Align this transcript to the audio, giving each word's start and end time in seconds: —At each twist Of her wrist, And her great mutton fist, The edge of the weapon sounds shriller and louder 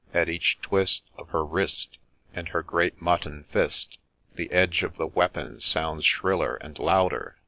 —At 0.15 0.29
each 0.29 0.57
twist 0.63 1.03
Of 1.15 1.29
her 1.29 1.45
wrist, 1.45 1.99
And 2.33 2.49
her 2.49 2.63
great 2.63 2.99
mutton 2.99 3.43
fist, 3.51 3.99
The 4.33 4.49
edge 4.51 4.81
of 4.81 4.95
the 4.97 5.05
weapon 5.05 5.61
sounds 5.61 6.05
shriller 6.05 6.55
and 6.55 6.79
louder 6.79 7.37